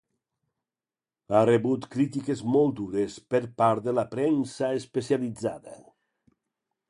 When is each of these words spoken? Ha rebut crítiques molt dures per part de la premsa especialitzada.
Ha 1.33 1.41
rebut 1.49 1.85
crítiques 1.95 2.41
molt 2.55 2.73
dures 2.79 3.19
per 3.35 3.43
part 3.63 3.89
de 3.89 3.95
la 3.99 4.07
premsa 4.15 4.71
especialitzada. 4.83 5.77